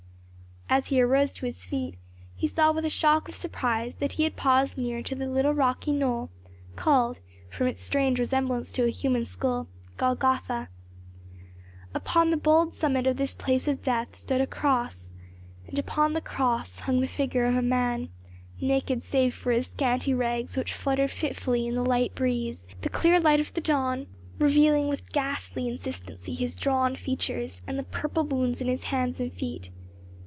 [0.73, 1.97] As he arose to his feet
[2.33, 5.53] he saw with a shock of surprise that he had paused near to the little
[5.53, 6.29] rocky knoll,
[6.77, 9.67] called, from its strange resemblance to a human skull,
[9.97, 10.69] Golgotha.
[11.93, 15.11] Upon the bald summit of this place of death stood a cross,
[15.67, 18.07] and upon the cross hung the figure of a man
[18.61, 23.19] naked save for his scanty rags which fluttered fitfully in the light breeze, the clear
[23.19, 24.07] light of the dawn
[24.39, 29.33] revealing with ghastly insistency his drawn features, and the purple wounds in his hands and
[29.33, 29.69] feet.